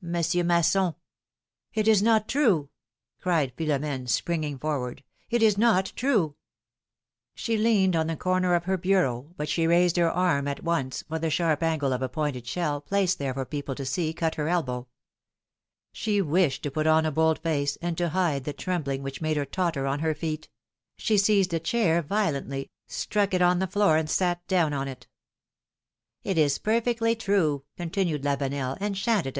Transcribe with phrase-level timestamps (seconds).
[0.00, 0.94] Monsieur Masson."
[1.74, 2.68] ^At is not true!"
[3.20, 5.02] cried Philomene, springing forward.
[5.28, 6.36] It is not true!"
[7.34, 11.02] She leaned on the corner of her bureau, but she raised her arm at once,
[11.08, 14.36] for the sharp angle of a pointed shell, placed there for people to see, cut
[14.36, 14.86] her elbow.
[15.92, 19.36] She wished to put on a bold face, and to hide the trembling which made
[19.36, 20.48] her totter on her feet;
[20.96, 25.08] she seized a chair violently, struck it on the floor and sat down on it.
[26.22, 28.80] It is perfectly true," continued Lavenel, enchanted at
[29.20, 29.38] philom^:ne's marriages.